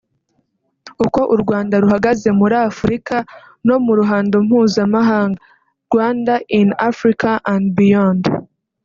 Uko 1.05 1.21
u 1.33 1.35
Rwanda 1.41 1.73
ruhagaze 1.83 2.29
muri 2.39 2.55
Afurika 2.69 3.15
no 3.67 3.75
mu 3.85 3.91
ruhando 3.99 4.35
mpuzamahanga 4.47 5.39
(Rwanda 5.87 6.33
in 6.59 6.67
Africa 6.89 7.31
and 7.53 7.65
Beyond); 7.79 8.23